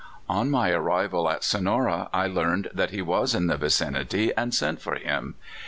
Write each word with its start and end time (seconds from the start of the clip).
"On 0.27 0.49
my 0.49 0.71
arrival 0.71 1.29
at 1.29 1.43
Sonora, 1.43 2.09
I 2.11 2.25
learned 2.25 2.71
that 2.73 2.89
he 2.89 3.03
was 3.03 3.35
in 3.35 3.45
the 3.45 3.55
vicinity, 3.55 4.33
and 4.35 4.51
sent 4.51 4.81
for 4.81 4.95
him. 4.95 5.35